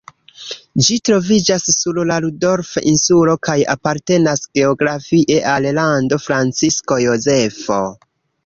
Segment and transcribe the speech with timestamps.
[0.85, 7.81] Ĝi troviĝas sur la Rudolf-insulo kaj apartenas geografie al Lando Francisko Jozefo.